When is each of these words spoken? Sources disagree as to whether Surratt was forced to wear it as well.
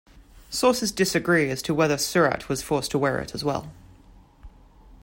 Sources 0.49 0.91
disagree 0.91 1.51
as 1.51 1.61
to 1.61 1.75
whether 1.75 1.95
Surratt 1.95 2.49
was 2.49 2.63
forced 2.63 2.89
to 2.89 2.97
wear 2.97 3.19
it 3.19 3.35
as 3.35 3.43
well. 3.43 3.71